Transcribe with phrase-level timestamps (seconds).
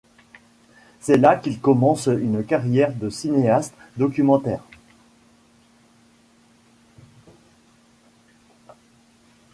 [0.99, 4.63] C'est là qu'il commence une carrière de cinéaste documentaire.